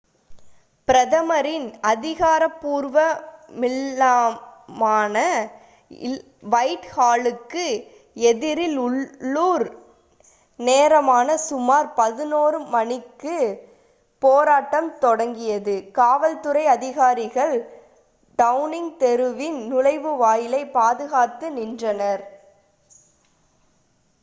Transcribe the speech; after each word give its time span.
பிரதமரின் 0.87 1.65
அதிகாரபூர்வ 1.89 2.95
இல்லமான 3.59 5.17
வைட் 6.53 6.87
ஹாலுக்கு 6.93 7.65
எதிரில் 8.17 8.79
உள்ளூர் 8.85 9.67
நேரமான 10.59 11.37
சுமார் 11.45 11.89
11:00 11.99 12.63
மணிக்கு 12.73 13.35
utc+1 13.43 13.61
போராட்டம் 14.21 14.91
தொடங்கியது. 15.05 15.77
காவல்துறை 15.99 16.65
அதிகாரிகள் 16.75 17.55
டவுனிங் 18.39 18.91
தெருவின் 18.97 19.61
நுழைவாயிலை 19.69 20.63
பாதுகாத்து 20.77 21.49
நின்றனர் 21.59 22.25